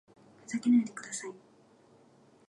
[0.41, 1.31] ふざけないでください